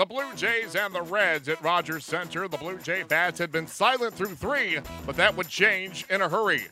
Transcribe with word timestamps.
The 0.00 0.06
Blue 0.06 0.34
Jays 0.34 0.76
and 0.76 0.94
the 0.94 1.02
Reds 1.02 1.46
at 1.50 1.62
Rogers 1.62 2.06
Center. 2.06 2.48
The 2.48 2.56
Blue 2.56 2.78
Jay 2.78 3.02
bats 3.02 3.38
had 3.38 3.52
been 3.52 3.66
silent 3.66 4.14
through 4.14 4.34
three, 4.34 4.78
but 5.04 5.14
that 5.16 5.36
would 5.36 5.46
change 5.46 6.06
in 6.08 6.22
a 6.22 6.28
hurry. 6.30 6.68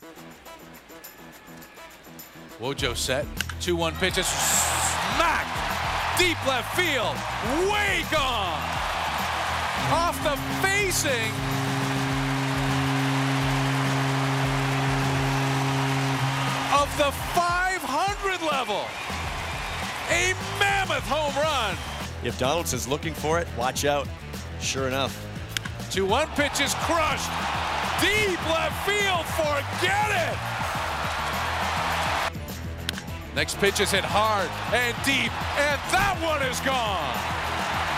Wojo 2.58 2.96
set. 2.96 3.26
2 3.60 3.76
1 3.76 3.96
pitches. 3.96 4.24
Smack! 4.24 5.44
Deep 6.18 6.42
left 6.46 6.74
field. 6.74 7.14
Way 7.70 8.02
gone! 8.10 8.64
Off 9.92 10.16
the 10.24 10.34
facing. 10.66 11.28
Of 16.72 16.88
the 16.96 17.12
500 17.36 18.40
level. 18.50 18.86
A 20.08 20.32
mammoth 20.58 21.06
home 21.06 21.36
run. 21.36 21.97
If 22.24 22.38
Donaldson's 22.38 22.88
looking 22.88 23.14
for 23.14 23.38
it, 23.38 23.46
watch 23.56 23.84
out. 23.84 24.08
Sure 24.60 24.88
enough. 24.88 25.24
2 25.90 26.04
1 26.04 26.26
pitch 26.28 26.60
is 26.60 26.74
crushed. 26.74 27.30
Deep 28.00 28.38
left 28.50 28.86
field. 28.86 29.24
Forget 29.36 30.10
it. 30.10 30.48
Next 33.34 33.58
pitch 33.58 33.78
is 33.78 33.90
hit 33.92 34.04
hard 34.04 34.50
and 34.74 34.96
deep, 35.04 35.30
and 35.58 35.80
that 35.92 36.18
one 36.20 36.42
is 36.42 36.58
gone. 36.60 37.14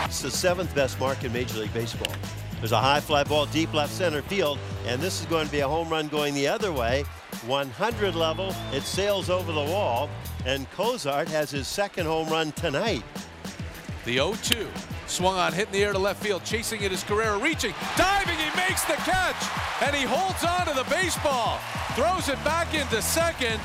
It's 0.06 0.20
the 0.20 0.30
seventh 0.30 0.74
best 0.74 1.00
mark 1.00 1.24
in 1.24 1.32
Major 1.32 1.60
League 1.60 1.72
Baseball. 1.72 2.12
There's 2.58 2.72
a 2.72 2.78
high 2.78 3.00
fly 3.00 3.24
ball 3.24 3.46
deep 3.46 3.72
left 3.72 3.92
center 3.92 4.20
field, 4.20 4.58
and 4.86 5.00
this 5.00 5.20
is 5.20 5.26
going 5.26 5.46
to 5.46 5.52
be 5.52 5.60
a 5.60 5.68
home 5.68 5.88
run 5.88 6.08
going 6.08 6.34
the 6.34 6.46
other 6.46 6.72
way. 6.72 7.04
100 7.46 8.14
level, 8.14 8.54
it 8.72 8.82
sails 8.82 9.30
over 9.30 9.50
the 9.50 9.64
wall, 9.64 10.10
and 10.44 10.70
Cozart 10.72 11.28
has 11.28 11.50
his 11.50 11.66
second 11.66 12.04
home 12.04 12.28
run 12.28 12.52
tonight. 12.52 13.02
The 14.04 14.16
0-2 14.16 14.66
swung 15.06 15.36
on, 15.36 15.52
hit 15.52 15.66
in 15.66 15.72
the 15.72 15.84
air 15.84 15.92
to 15.92 15.98
left 15.98 16.22
field, 16.22 16.42
chasing 16.44 16.80
it 16.82 16.90
is 16.90 17.04
Carrera, 17.04 17.36
reaching, 17.36 17.74
diving, 17.98 18.38
he 18.38 18.50
makes 18.56 18.82
the 18.84 18.94
catch, 18.94 19.36
and 19.82 19.94
he 19.94 20.04
holds 20.04 20.42
on 20.42 20.66
to 20.66 20.72
the 20.72 20.88
baseball, 20.88 21.58
throws 21.94 22.28
it 22.28 22.42
back 22.42 22.72
into 22.74 23.02
second. 23.02 23.60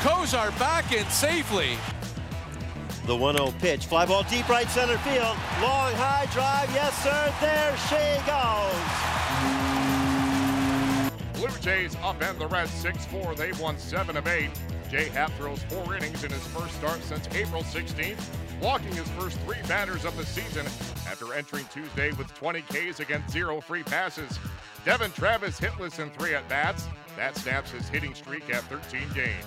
Cozart 0.00 0.58
back 0.58 0.92
in 0.92 1.04
safely. 1.10 1.76
The 3.04 3.14
1-0 3.14 3.58
pitch, 3.58 3.86
fly 3.86 4.06
ball 4.06 4.22
deep 4.24 4.48
right 4.48 4.68
center 4.70 4.98
field, 4.98 5.36
long 5.60 5.92
high 5.94 6.26
drive, 6.32 6.70
yes 6.74 6.96
sir, 7.02 7.32
there 7.40 7.76
she 7.88 8.16
goes. 8.26 9.16
Blue 11.36 11.60
Jays 11.60 11.94
up 12.02 12.22
and 12.22 12.38
the 12.38 12.46
Reds 12.48 12.70
6-4. 12.82 13.36
They've 13.36 13.60
won 13.60 13.78
7 13.78 14.16
of 14.16 14.26
8. 14.26 14.48
Jay 14.90 15.08
Happ 15.08 15.32
throws 15.32 15.62
four 15.64 15.96
innings 15.96 16.22
in 16.22 16.30
his 16.30 16.46
first 16.48 16.74
start 16.76 17.02
since 17.02 17.26
April 17.34 17.62
16th, 17.62 18.20
walking 18.62 18.92
his 18.92 19.08
first 19.10 19.38
three 19.40 19.60
batters 19.66 20.04
of 20.04 20.16
the 20.16 20.24
season 20.24 20.64
after 21.08 21.34
entering 21.34 21.64
Tuesday 21.72 22.12
with 22.12 22.32
20 22.34 22.62
Ks 22.62 23.00
against 23.00 23.30
zero 23.30 23.60
free 23.60 23.82
passes. 23.82 24.38
Devon 24.84 25.10
Travis 25.12 25.58
hitless 25.58 25.98
in 25.98 26.10
three 26.10 26.34
at 26.34 26.48
bats. 26.48 26.86
That 27.16 27.36
snaps 27.36 27.72
his 27.72 27.88
hitting 27.88 28.14
streak 28.14 28.48
at 28.54 28.62
13 28.64 29.00
games. 29.14 29.44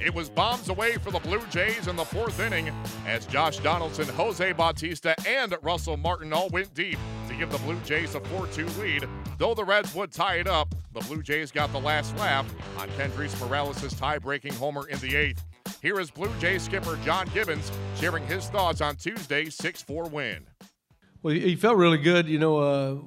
It 0.00 0.12
was 0.12 0.28
bombs 0.28 0.68
away 0.68 0.96
for 0.96 1.10
the 1.12 1.20
Blue 1.20 1.40
Jays 1.50 1.86
in 1.86 1.94
the 1.96 2.04
fourth 2.04 2.40
inning 2.40 2.70
as 3.06 3.24
Josh 3.26 3.58
Donaldson, 3.58 4.08
Jose 4.08 4.52
Bautista, 4.52 5.14
and 5.26 5.56
Russell 5.62 5.96
Martin 5.96 6.32
all 6.32 6.48
went 6.48 6.74
deep 6.74 6.98
to 7.28 7.34
give 7.34 7.52
the 7.52 7.58
Blue 7.58 7.78
Jays 7.84 8.14
a 8.16 8.20
4 8.20 8.48
2 8.48 8.66
lead. 8.80 9.08
Though 9.42 9.54
the 9.54 9.64
Reds 9.64 9.92
would 9.96 10.12
tie 10.12 10.36
it 10.36 10.46
up, 10.46 10.72
the 10.92 11.00
Blue 11.00 11.20
Jays 11.20 11.50
got 11.50 11.72
the 11.72 11.80
last 11.80 12.16
laugh 12.16 12.48
on 12.78 12.88
Kendrys 12.90 13.36
Morales' 13.40 13.92
tie 13.94 14.18
breaking 14.18 14.52
homer 14.54 14.86
in 14.86 15.00
the 15.00 15.16
eighth. 15.16 15.42
Here 15.82 15.98
is 15.98 16.12
Blue 16.12 16.30
Jays 16.38 16.62
skipper 16.62 16.96
John 17.04 17.28
Gibbons 17.34 17.72
sharing 17.96 18.24
his 18.28 18.48
thoughts 18.50 18.80
on 18.80 18.94
Tuesday's 18.94 19.56
6 19.56 19.82
4 19.82 20.04
win. 20.10 20.46
Well, 21.24 21.34
he 21.34 21.56
felt 21.56 21.76
really 21.76 21.98
good. 21.98 22.28
You 22.28 22.38
know, 22.38 22.56
uh, 22.58 22.98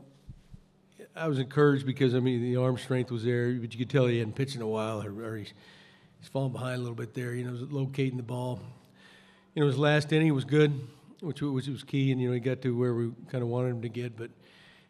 I 1.16 1.30
was 1.30 1.40
encouraged 1.40 1.86
because, 1.86 2.14
I 2.14 2.20
mean, 2.20 2.42
the 2.42 2.58
arm 2.58 2.78
strength 2.78 3.12
was 3.12 3.24
there, 3.24 3.54
but 3.54 3.74
you 3.74 3.80
could 3.80 3.90
tell 3.90 4.08
he 4.08 4.18
hadn't 4.18 4.36
pitched 4.36 4.58
in 4.58 4.62
a 4.62 4.68
while, 4.68 5.02
or, 5.04 5.38
he's, 5.38 5.54
he's 6.20 6.28
falling 6.28 6.52
behind 6.52 6.76
a 6.76 6.80
little 6.80 6.96
bit 6.96 7.14
there. 7.14 7.34
You 7.34 7.46
know, 7.46 7.66
locating 7.70 8.18
the 8.18 8.24
ball. 8.24 8.60
You 9.54 9.62
know, 9.62 9.68
his 9.68 9.78
last 9.78 10.12
inning 10.12 10.34
was 10.34 10.44
good, 10.44 10.86
which, 11.22 11.42
which 11.42 11.70
was 11.70 11.86
key, 11.86 12.12
and, 12.12 12.20
you 12.20 12.28
know, 12.28 12.34
he 12.34 12.42
got 12.42 12.62
to 12.64 12.78
where 12.78 12.94
we 12.94 13.12
kind 13.32 13.42
of 13.42 13.48
wanted 13.48 13.70
him 13.70 13.82
to 13.84 13.90
get, 13.90 14.18
but 14.18 14.32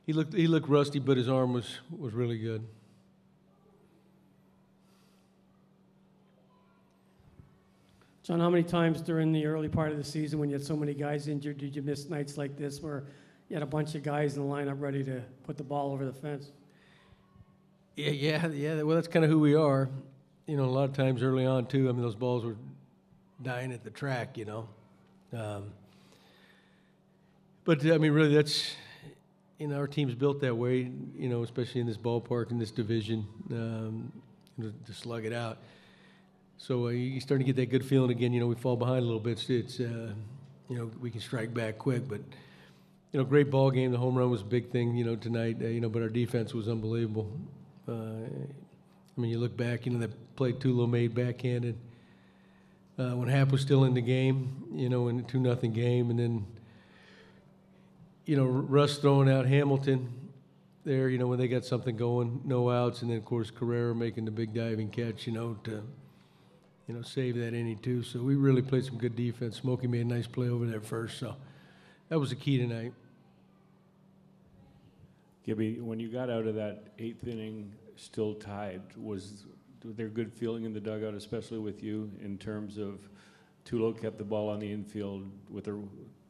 he 0.06 0.14
looked, 0.14 0.34
he 0.34 0.48
looked 0.48 0.70
rusty, 0.70 1.00
but 1.00 1.18
his 1.18 1.28
arm 1.28 1.54
was, 1.54 1.80
was 1.98 2.14
really 2.14 2.38
good. 2.38 2.66
John, 8.24 8.40
how 8.40 8.50
many 8.50 8.64
times 8.64 9.02
during 9.02 9.32
the 9.32 9.46
early 9.46 9.70
part 9.70 9.92
of 9.92 9.98
the 9.98 10.04
season 10.04 10.40
when 10.40 10.50
you 10.50 10.56
had 10.56 10.66
so 10.66 10.76
many 10.76 10.96
guys 10.96 11.28
injured 11.28 11.60
did 11.60 11.76
you 11.76 11.84
miss 11.84 12.10
nights 12.10 12.38
like 12.38 12.58
this 12.58 12.82
where 12.82 13.04
you 13.50 13.56
had 13.56 13.62
a 13.62 13.68
bunch 13.68 13.94
of 13.94 14.02
guys 14.02 14.36
in 14.36 14.42
the 14.42 14.52
lineup 14.52 14.82
ready 14.82 15.04
to 15.04 15.22
put 15.44 15.58
the 15.58 15.64
ball 15.64 15.92
over 15.92 16.06
the 16.06 16.14
fence? 16.14 16.52
Yeah, 17.96 18.10
yeah, 18.10 18.48
yeah. 18.48 18.82
Well, 18.82 18.96
that's 18.96 19.08
kind 19.08 19.24
of 19.24 19.30
who 19.30 19.40
we 19.40 19.54
are. 19.54 19.90
You 20.48 20.58
know, 20.58 20.66
a 20.66 20.66
lot 20.66 20.86
of 20.90 20.94
times 20.94 21.22
early 21.22 21.46
on 21.46 21.68
too. 21.68 21.88
I 21.88 21.92
mean, 21.92 22.02
those 22.02 22.16
balls 22.16 22.44
were 22.44 22.56
dying 23.44 23.72
at 23.72 23.84
the 23.84 23.92
track. 23.92 24.38
You 24.38 24.46
know, 24.46 24.70
um, 25.32 25.72
but 27.64 27.86
I 27.86 28.00
mean, 28.00 28.12
really, 28.12 28.34
that's 28.34 28.76
you 29.60 29.68
know, 29.68 29.78
our 29.78 29.88
team's 29.88 30.16
built 30.16 30.42
that 30.42 30.56
way. 30.56 30.92
You 31.18 31.30
know, 31.30 31.44
especially 31.44 31.82
in 31.82 31.88
this 31.88 31.98
ballpark 31.98 32.52
in 32.52 32.60
this 32.60 32.72
division, 32.72 33.26
um, 33.52 34.12
to, 34.60 34.74
to 34.86 34.94
slug 34.94 35.26
it 35.26 35.34
out. 35.34 35.60
So 36.58 36.88
uh, 36.88 36.90
you 36.90 37.20
start 37.20 37.42
to 37.42 37.46
get 37.46 37.56
that 37.58 37.70
good 37.70 37.86
feeling 37.86 38.12
again. 38.12 38.34
You 38.34 38.40
know, 38.40 38.48
we 38.48 38.56
fall 38.56 38.76
behind 38.76 39.00
a 39.00 39.06
little 39.06 39.20
bit. 39.20 39.34
It's, 39.34 39.50
it's 39.50 39.80
uh, 39.80 40.14
you 40.70 40.78
know, 40.78 40.92
we 41.02 41.12
can 41.12 41.22
strike 41.22 41.54
back 41.54 41.78
quick, 41.78 42.08
but 42.08 42.22
you 43.12 43.20
know, 43.20 43.24
great 43.24 43.50
ball 43.50 43.72
game. 43.72 43.92
The 43.92 43.98
home 43.98 44.18
run 44.18 44.30
was 44.30 44.42
a 44.42 44.46
big 44.46 44.72
thing. 44.72 44.96
You 44.96 45.06
know, 45.06 45.16
tonight. 45.16 45.58
Uh, 45.62 45.68
you 45.68 45.82
know, 45.82 45.90
but 45.90 46.02
our 46.02 46.10
defense 46.10 46.54
was 46.54 46.68
unbelievable. 46.68 47.32
Uh, 47.88 47.92
I 47.92 49.22
mean, 49.22 49.32
you 49.32 49.40
look 49.40 49.56
back. 49.56 49.86
You 49.86 49.94
know, 49.94 50.00
they 50.06 50.14
played 50.36 50.60
Tulo 50.60 50.90
made 50.90 51.16
backhanded. 51.16 51.78
Uh, 52.98 53.12
when 53.12 53.28
Happ 53.28 53.52
was 53.52 53.62
still 53.62 53.84
in 53.84 53.94
the 53.94 54.02
game, 54.02 54.64
you 54.74 54.88
know, 54.88 55.10
in 55.10 55.20
a 55.20 55.24
two 55.24 55.40
nothing 55.40 55.74
game, 55.74 56.10
and 56.10 56.18
then 56.18 56.46
you 58.26 58.36
know 58.36 58.46
Russ 58.46 58.98
throwing 58.98 59.30
out 59.30 59.46
Hamilton 59.46 60.12
there. 60.84 61.10
You 61.10 61.18
know, 61.18 61.28
when 61.28 61.40
they 61.40 61.48
got 61.48 61.66
something 61.66 61.96
going, 61.96 62.42
no 62.46 62.70
outs, 62.70 63.02
and 63.02 63.12
then 63.12 63.18
of 63.18 63.26
course 63.26 63.52
Carrera 63.52 63.96
making 63.96 64.26
the 64.26 64.32
big 64.32 64.54
diving 64.54 64.90
catch. 64.90 65.28
You 65.28 65.34
know, 65.34 65.58
to 65.64 65.84
you 66.88 66.94
know, 66.94 67.02
save 67.02 67.36
that 67.36 67.54
inning 67.54 67.80
too. 67.80 68.04
So 68.04 68.22
we 68.22 68.36
really 68.36 68.62
played 68.62 68.86
some 68.86 68.98
good 68.98 69.16
defense. 69.16 69.58
Smokey 69.58 69.88
made 69.88 70.02
a 70.02 70.10
nice 70.10 70.28
play 70.28 70.50
over 70.50 70.66
there 70.66 70.82
first. 70.82 71.20
So 71.20 71.36
that 72.10 72.20
was 72.20 72.30
the 72.30 72.36
key 72.36 72.58
tonight. 72.58 72.94
Gibby, 75.44 75.80
when 75.80 76.00
you 76.00 76.10
got 76.10 76.30
out 76.30 76.48
of 76.48 76.56
that 76.56 76.86
eighth 76.98 77.28
inning, 77.28 77.72
still 77.96 78.34
tied, 78.34 78.82
was 78.96 79.46
there 79.84 80.08
good 80.08 80.34
feeling 80.34 80.64
in 80.64 80.74
the 80.74 80.80
dugout, 80.80 81.14
especially 81.14 81.60
with 81.60 81.84
you, 81.84 82.12
in 82.24 82.38
terms 82.38 82.78
of 82.78 83.08
Tulo 83.66 84.00
kept 84.00 84.18
the 84.18 84.24
ball 84.24 84.50
on 84.50 84.60
the 84.60 84.72
infield 84.72 85.30
with 85.50 85.68
a 85.68 85.80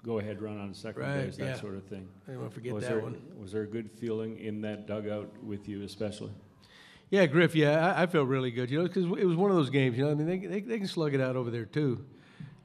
go-ahead 0.06 0.42
run 0.42 0.60
on 0.60 0.74
second 0.74 1.02
right, 1.02 1.26
base, 1.26 1.38
that 1.38 1.46
yeah. 1.46 1.60
sort 1.60 1.76
of 1.76 1.84
thing. 1.86 2.08
I 2.28 2.34
don't 2.34 2.54
forget 2.54 2.74
was 2.74 2.84
that 2.84 2.92
there, 2.92 3.00
one. 3.00 3.20
Was 3.40 3.52
there 3.52 3.64
a 3.64 3.68
good 3.68 3.90
feeling 3.92 4.38
in 4.38 4.62
that 4.62 4.86
dugout 4.86 5.32
with 5.44 5.68
you, 5.68 5.82
especially? 5.82 6.32
Yeah, 7.10 7.26
Griff. 7.26 7.56
Yeah, 7.56 7.94
I, 7.94 8.04
I 8.04 8.06
felt 8.06 8.28
really 8.28 8.52
good. 8.52 8.70
You 8.70 8.80
know, 8.80 8.84
because 8.84 9.06
it 9.06 9.26
was 9.26 9.36
one 9.36 9.50
of 9.50 9.58
those 9.58 9.70
games. 9.70 9.98
You 9.98 10.06
know, 10.06 10.12
I 10.12 10.14
mean, 10.14 10.28
they, 10.28 10.38
they 10.38 10.62
they 10.62 10.78
can 10.78 10.88
slug 10.88 11.14
it 11.14 11.22
out 11.22 11.36
over 11.36 11.50
there 11.50 11.66
too. 11.66 12.06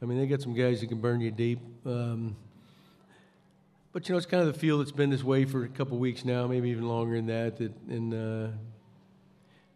I 0.02 0.06
mean, 0.06 0.18
they 0.18 0.26
got 0.26 0.42
some 0.42 0.54
guys 0.54 0.80
that 0.80 0.88
can 0.88 1.00
burn 1.00 1.20
you 1.20 1.30
deep. 1.30 1.60
Um, 1.84 2.36
but 3.92 4.08
you 4.08 4.14
know, 4.14 4.18
it's 4.18 4.26
kind 4.26 4.46
of 4.46 4.52
the 4.52 4.58
feel 4.58 4.78
that's 4.78 4.92
been 4.92 5.10
this 5.10 5.24
way 5.24 5.44
for 5.44 5.64
a 5.64 5.68
couple 5.68 5.98
weeks 5.98 6.24
now, 6.24 6.46
maybe 6.46 6.70
even 6.70 6.88
longer 6.88 7.16
than 7.16 7.26
that. 7.26 7.56
That 7.56 7.72
and 7.88 8.14
uh, 8.14 8.52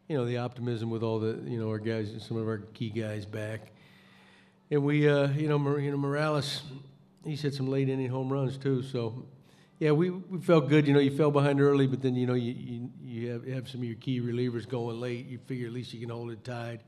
you 0.08 0.16
know, 0.16 0.24
the 0.24 0.38
optimism 0.38 0.90
with 0.90 1.02
all 1.02 1.18
the 1.18 1.40
you 1.46 1.58
know 1.58 1.68
our 1.68 1.78
guys, 1.78 2.14
some 2.26 2.36
of 2.36 2.46
our 2.46 2.58
key 2.58 2.90
guys 2.90 3.26
back, 3.26 3.72
and 4.70 4.82
we 4.84 5.08
uh, 5.08 5.28
you 5.28 5.48
know, 5.48 5.58
Mar- 5.58 5.78
you 5.78 5.90
know 5.90 5.96
Morales, 5.96 6.62
he's 7.24 7.42
hit 7.42 7.54
some 7.54 7.68
late 7.68 7.88
inning 7.88 8.08
home 8.08 8.32
runs 8.32 8.56
too. 8.56 8.82
So 8.82 9.26
yeah, 9.78 9.90
we, 9.92 10.10
we 10.10 10.38
felt 10.38 10.68
good. 10.68 10.86
You 10.86 10.94
know, 10.94 11.00
you 11.00 11.16
fell 11.16 11.30
behind 11.30 11.60
early, 11.60 11.86
but 11.86 12.00
then 12.02 12.14
you 12.14 12.26
know 12.26 12.34
you 12.34 12.52
you, 12.52 12.90
you 13.02 13.30
have, 13.30 13.46
have 13.46 13.68
some 13.68 13.80
of 13.80 13.86
your 13.86 13.96
key 13.96 14.20
relievers 14.20 14.68
going 14.68 15.00
late. 15.00 15.26
You 15.26 15.38
figure 15.46 15.66
at 15.66 15.72
least 15.72 15.92
you 15.92 16.00
can 16.00 16.10
hold 16.10 16.30
it 16.30 16.44
tied. 16.44 16.80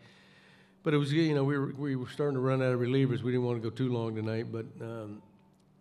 But 0.82 0.94
it 0.94 0.98
was 0.98 1.12
you 1.12 1.34
know 1.34 1.44
we 1.44 1.58
were 1.58 1.72
we 1.76 1.96
were 1.96 2.08
starting 2.08 2.34
to 2.34 2.40
run 2.40 2.62
out 2.62 2.72
of 2.72 2.80
relievers. 2.80 3.22
We 3.22 3.32
didn't 3.32 3.44
want 3.44 3.60
to 3.60 3.70
go 3.70 3.74
too 3.74 3.92
long 3.92 4.14
tonight, 4.14 4.52
but 4.52 4.66
um, 4.80 5.20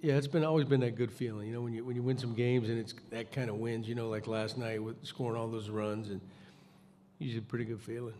yeah, 0.02 0.16
it's 0.16 0.28
been 0.28 0.44
always 0.44 0.66
been 0.66 0.82
that 0.82 0.96
good 0.96 1.12
feeling. 1.12 1.48
You 1.48 1.54
know, 1.54 1.62
when 1.62 1.74
you 1.74 1.86
when 1.86 1.96
you 1.96 2.04
win 2.04 2.18
some 2.18 2.34
games 2.34 2.70
and 2.70 2.80
it's 2.80 2.94
that 3.12 3.32
kind 3.32 3.50
of 3.50 3.58
wins. 3.58 3.88
You 3.88 3.96
know, 3.96 4.10
like 4.10 4.28
last 4.28 4.58
night 4.58 4.82
with 4.82 5.06
scoring 5.06 5.40
all 5.40 5.48
those 5.48 5.70
runs 5.70 6.10
and 6.10 6.22
usually 7.20 7.40
a 7.40 7.42
pretty 7.44 7.66
good 7.66 7.82
feeling. 7.82 8.16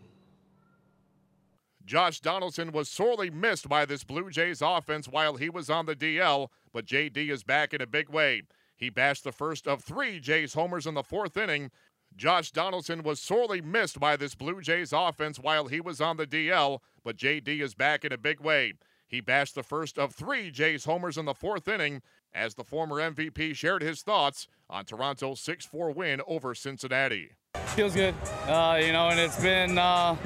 Josh 1.86 2.18
Donaldson 2.18 2.72
was 2.72 2.88
sorely 2.88 3.30
missed 3.30 3.68
by 3.68 3.84
this 3.84 4.02
Blue 4.02 4.28
Jays 4.28 4.60
offense 4.60 5.08
while 5.08 5.36
he 5.36 5.48
was 5.48 5.70
on 5.70 5.86
the 5.86 5.94
DL, 5.94 6.48
but 6.72 6.84
JD 6.84 7.30
is 7.30 7.44
back 7.44 7.72
in 7.72 7.80
a 7.80 7.86
big 7.86 8.08
way. 8.08 8.42
He 8.76 8.90
bashed 8.90 9.22
the 9.22 9.30
first 9.30 9.68
of 9.68 9.84
three 9.84 10.18
Jays 10.18 10.54
homers 10.54 10.86
in 10.86 10.94
the 10.94 11.04
fourth 11.04 11.36
inning. 11.36 11.70
Josh 12.16 12.50
Donaldson 12.50 13.04
was 13.04 13.20
sorely 13.20 13.60
missed 13.60 14.00
by 14.00 14.16
this 14.16 14.34
Blue 14.34 14.60
Jays 14.60 14.92
offense 14.92 15.38
while 15.38 15.68
he 15.68 15.80
was 15.80 16.00
on 16.00 16.16
the 16.16 16.26
DL, 16.26 16.80
but 17.04 17.16
JD 17.16 17.60
is 17.60 17.74
back 17.74 18.04
in 18.04 18.12
a 18.12 18.18
big 18.18 18.40
way. 18.40 18.72
He 19.06 19.20
bashed 19.20 19.54
the 19.54 19.62
first 19.62 19.96
of 19.96 20.12
three 20.12 20.50
Jays 20.50 20.86
homers 20.86 21.16
in 21.16 21.24
the 21.24 21.34
fourth 21.34 21.68
inning 21.68 22.02
as 22.34 22.56
the 22.56 22.64
former 22.64 22.96
MVP 22.96 23.54
shared 23.54 23.82
his 23.82 24.02
thoughts 24.02 24.48
on 24.68 24.84
Toronto's 24.84 25.40
6 25.40 25.66
4 25.66 25.92
win 25.92 26.20
over 26.26 26.52
Cincinnati. 26.52 27.30
Feels 27.74 27.94
good, 27.94 28.14
uh, 28.46 28.80
you 28.82 28.92
know, 28.92 29.08
and 29.08 29.20
it's 29.20 29.40
been 29.40 29.76
uh, 29.76 30.16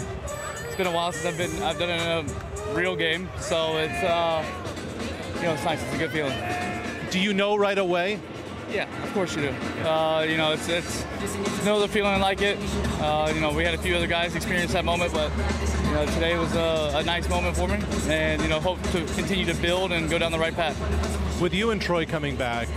it's 0.65 0.77
been 0.77 0.87
a 0.87 0.93
while 0.93 1.13
since 1.13 1.27
I've 1.27 1.37
been 1.37 1.63
I've 1.63 1.79
done 1.79 1.91
it 1.91 2.01
in 2.01 2.71
a 2.71 2.75
real 2.75 2.95
game, 2.95 3.29
so 3.39 3.77
it's 3.77 4.03
uh, 4.05 4.45
you 5.37 5.43
know 5.43 5.55
it's 5.55 5.65
nice. 5.65 5.83
It's 5.83 5.95
a 5.95 5.99
good 5.99 6.11
feeling. 6.13 6.39
Do 7.11 7.19
you 7.19 7.35
know 7.35 7.57
right 7.57 7.79
away? 7.79 8.21
Yeah, 8.71 8.87
of 9.03 9.13
course 9.13 9.35
you 9.35 9.43
do. 9.43 9.49
Uh, 9.85 10.25
you 10.29 10.37
know, 10.37 10.53
it's 10.53 10.69
it's 10.69 11.05
no 11.65 11.77
other 11.77 11.89
feeling 11.89 12.21
like 12.21 12.41
it. 12.41 12.57
Uh, 13.01 13.33
you 13.35 13.41
know, 13.41 13.53
we 13.53 13.65
had 13.65 13.75
a 13.75 13.79
few 13.79 13.97
other 13.97 14.07
guys 14.07 14.37
experience 14.37 14.73
that 14.75 14.85
moment, 14.85 15.13
but 15.13 15.33
you 15.87 15.93
know, 15.93 16.07
today 16.07 16.39
was 16.39 16.55
a, 16.55 16.93
a 16.95 17.03
nice 17.03 17.29
moment 17.29 17.57
for 17.57 17.67
me, 17.67 17.79
and 18.09 18.41
you 18.41 18.49
know, 18.49 18.61
hope 18.61 18.81
to 18.93 19.05
continue 19.15 19.45
to 19.47 19.55
build 19.55 19.91
and 19.91 20.09
go 20.09 20.19
down 20.19 20.31
the 20.31 20.39
right 20.39 20.55
path. 20.55 20.79
With 21.41 21.53
you 21.53 21.71
and 21.71 21.83
Troy 21.83 22.07
coming 22.07 22.37
back, 22.37 22.69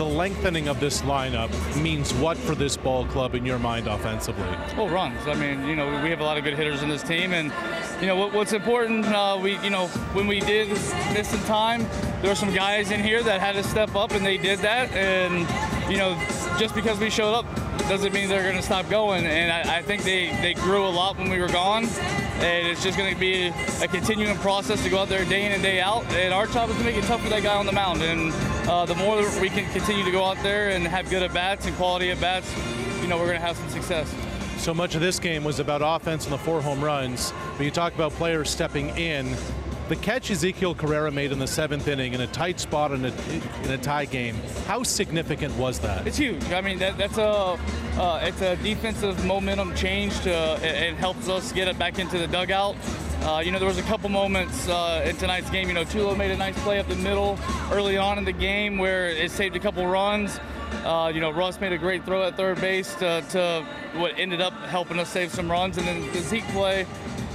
the 0.00 0.04
lengthening 0.06 0.66
of 0.66 0.80
this 0.80 1.02
lineup 1.02 1.50
means 1.82 2.14
what 2.14 2.34
for 2.34 2.54
this 2.54 2.74
ball 2.74 3.04
club 3.04 3.34
in 3.34 3.44
your 3.44 3.58
mind 3.58 3.86
offensively? 3.86 4.48
Well, 4.74 4.88
runs. 4.88 5.26
I 5.26 5.34
mean, 5.34 5.68
you 5.68 5.76
know, 5.76 5.90
we 6.02 6.08
have 6.08 6.20
a 6.20 6.24
lot 6.24 6.38
of 6.38 6.44
good 6.44 6.54
hitters 6.54 6.82
in 6.82 6.88
this 6.88 7.02
team, 7.02 7.34
and 7.34 7.52
you 8.00 8.06
know 8.06 8.16
what, 8.16 8.32
what's 8.32 8.54
important. 8.54 9.04
Uh, 9.04 9.38
we, 9.38 9.58
you 9.58 9.68
know, 9.68 9.88
when 10.14 10.26
we 10.26 10.40
did 10.40 10.70
miss 10.70 11.28
some 11.28 11.40
time, 11.40 11.82
there 12.22 12.30
were 12.30 12.34
some 12.34 12.54
guys 12.54 12.92
in 12.92 13.00
here 13.04 13.22
that 13.22 13.40
had 13.42 13.56
to 13.56 13.62
step 13.62 13.94
up, 13.94 14.12
and 14.12 14.24
they 14.24 14.38
did 14.38 14.60
that. 14.60 14.90
And 14.92 15.46
you 15.92 15.98
know, 15.98 16.18
just 16.58 16.74
because 16.74 16.98
we 16.98 17.10
showed 17.10 17.34
up 17.34 17.44
doesn't 17.90 18.14
mean 18.14 18.28
they're 18.30 18.42
going 18.42 18.56
to 18.56 18.62
stop 18.62 18.88
going. 18.88 19.26
And 19.26 19.52
I, 19.52 19.78
I, 19.78 19.82
think 19.82 20.04
they, 20.04 20.28
they 20.40 20.54
grew 20.54 20.86
a 20.86 20.88
lot 20.88 21.18
when 21.18 21.28
we 21.28 21.40
were 21.40 21.48
gone. 21.48 21.84
And 21.84 22.68
it's 22.68 22.82
just 22.82 22.96
going 22.96 23.12
to 23.12 23.18
be 23.18 23.48
a 23.82 23.88
continuing 23.88 24.36
process 24.38 24.82
to 24.84 24.88
go 24.88 25.00
out 25.00 25.08
there 25.08 25.24
day 25.24 25.44
in 25.44 25.52
and 25.52 25.62
day 25.62 25.80
out. 25.80 26.04
And 26.12 26.32
our 26.32 26.46
job 26.46 26.70
is 26.70 26.76
to 26.76 26.84
make 26.84 26.96
it 26.96 27.04
tough 27.04 27.20
for 27.20 27.28
that 27.30 27.42
guy 27.42 27.56
on 27.56 27.66
the 27.66 27.72
mound. 27.72 28.00
And 28.02 28.32
uh, 28.68 28.84
the 28.86 28.94
more 28.94 29.16
we 29.40 29.48
can 29.48 29.70
continue 29.72 30.04
to 30.04 30.10
go 30.10 30.24
out 30.24 30.36
there 30.42 30.70
and 30.70 30.86
have 30.86 31.08
good 31.10 31.22
at 31.22 31.32
bats 31.32 31.66
and 31.66 31.76
quality 31.76 32.10
at 32.10 32.20
bats, 32.20 32.52
you 33.00 33.08
know, 33.08 33.16
we're 33.16 33.26
going 33.26 33.40
to 33.40 33.46
have 33.46 33.56
some 33.56 33.68
success. 33.70 34.12
So 34.58 34.74
much 34.74 34.94
of 34.94 35.00
this 35.00 35.18
game 35.18 35.44
was 35.44 35.58
about 35.58 35.80
offense 35.82 36.24
and 36.24 36.32
the 36.32 36.38
four 36.38 36.60
home 36.60 36.82
runs, 36.84 37.32
but 37.56 37.64
you 37.64 37.70
talk 37.70 37.94
about 37.94 38.12
players 38.12 38.50
stepping 38.50 38.90
in. 38.90 39.36
The 39.90 39.96
catch 39.96 40.30
Ezekiel 40.30 40.76
Carrera 40.76 41.10
made 41.10 41.32
in 41.32 41.40
the 41.40 41.48
seventh 41.48 41.88
inning 41.88 42.14
in 42.14 42.20
a 42.20 42.28
tight 42.28 42.60
spot 42.60 42.92
in 42.92 43.04
a, 43.04 43.12
in 43.64 43.72
a 43.72 43.76
tie 43.76 44.04
game, 44.04 44.36
how 44.68 44.84
significant 44.84 45.52
was 45.56 45.80
that? 45.80 46.06
It's 46.06 46.16
huge. 46.16 46.52
I 46.52 46.60
mean, 46.60 46.78
that, 46.78 46.96
that's 46.96 47.18
a 47.18 47.58
uh, 47.98 48.20
it's 48.22 48.40
a 48.40 48.54
defensive 48.62 49.26
momentum 49.26 49.74
change. 49.74 50.16
To, 50.20 50.60
it, 50.62 50.94
helps 50.94 51.28
us 51.28 51.50
get 51.50 51.66
it 51.66 51.76
back 51.76 51.98
into 51.98 52.18
the 52.18 52.28
dugout. 52.28 52.76
Uh, 53.22 53.42
you 53.44 53.50
know, 53.50 53.58
there 53.58 53.66
was 53.66 53.78
a 53.78 53.82
couple 53.82 54.08
moments 54.08 54.68
uh, 54.68 55.04
in 55.04 55.16
tonight's 55.16 55.50
game. 55.50 55.66
You 55.66 55.74
know, 55.74 55.84
Tulo 55.84 56.16
made 56.16 56.30
a 56.30 56.36
nice 56.36 56.56
play 56.62 56.78
up 56.78 56.86
the 56.86 56.94
middle 56.94 57.36
early 57.72 57.96
on 57.96 58.16
in 58.16 58.24
the 58.24 58.30
game 58.30 58.78
where 58.78 59.08
it 59.08 59.32
saved 59.32 59.56
a 59.56 59.60
couple 59.60 59.84
runs. 59.88 60.38
Uh, 60.84 61.10
you 61.12 61.20
know, 61.20 61.32
Russ 61.32 61.60
made 61.60 61.72
a 61.72 61.78
great 61.78 62.04
throw 62.04 62.22
at 62.22 62.36
third 62.36 62.60
base 62.60 62.94
to, 62.94 63.24
to, 63.30 63.66
what 63.94 64.16
ended 64.16 64.40
up 64.40 64.52
helping 64.66 65.00
us 65.00 65.10
save 65.10 65.32
some 65.32 65.50
runs. 65.50 65.78
And 65.78 65.86
then 65.88 66.12
the 66.12 66.20
Zeke 66.20 66.46
play, 66.50 66.86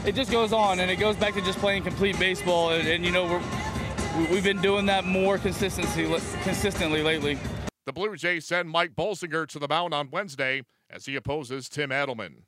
it 0.06 0.16
just 0.16 0.32
goes 0.32 0.54
on, 0.54 0.80
and 0.80 0.92
it 0.92 0.98
goes 0.98 1.16
back 1.16 1.34
to 1.34 1.42
just 1.42 1.60
playing 1.60 1.84
complete 1.84 2.18
baseball. 2.20 2.72
And, 2.72 2.88
and 2.88 3.04
you 3.06 3.12
know, 3.12 3.26
we're, 3.26 4.32
we've 4.32 4.44
been 4.44 4.62
doing 4.62 4.86
that 4.86 5.06
more 5.06 5.38
consistency, 5.38 6.06
consistently 6.44 7.02
lately. 7.02 7.38
The 7.86 7.94
Blue 7.94 8.16
Jays 8.16 8.46
send 8.46 8.70
Mike 8.70 8.96
Bolsinger 8.96 9.48
to 9.48 9.60
the 9.60 9.68
mound 9.68 9.94
on 9.94 10.10
Wednesday 10.12 10.64
as 10.90 11.06
he 11.06 11.16
opposes 11.16 11.70
Tim 11.70 11.90
Adleman. 11.90 12.44